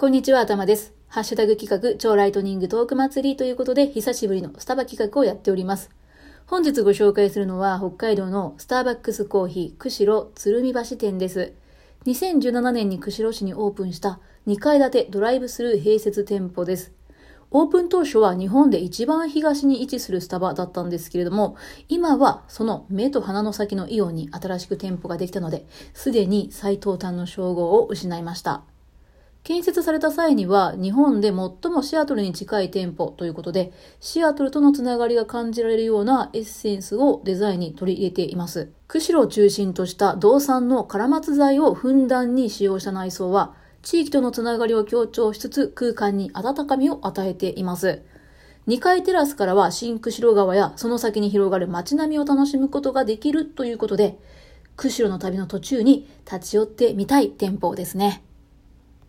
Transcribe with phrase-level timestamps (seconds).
[0.00, 0.94] こんにちは、頭です。
[1.08, 5.90] ハッシュタグ企画、超ライトニングトーク祭りということで、久しぶりのスタバ企画をやっております。
[6.46, 11.52] 本日ご紹介するのは、北海道のスターバックスコーヒー、釧路鶴見橋店です。
[12.06, 16.92] 2017年に釧路市にオープンした2階建てドライブスルー併設店舗です。
[17.50, 21.56] オープン当初は日本で一番東に位置するスタバだったんですけれども、
[21.88, 28.62] 今はその目と鼻の先のイオンに新しく店舗ができたので、すでに最東端の称号を失いました。
[29.48, 38.70] 建設された際には日本で最もシアトルに近い店舗ということで、シアトルとのつながりが感じられるようなエッセンスをデザインに取り入れています。
[38.88, 48.02] 釧路を中心とした銅産のカラマツ材をふんだんに使用した内装は、地域とのつながりを強調しつつ空間に温かみを与えています。
[48.66, 54.18] 2階テラスからは新釧路川やその先に広がる街並みを楽しむことができるということで、
[54.76, 58.27] 釧路の旅の途中に立ち寄ってみたい店舗ですね。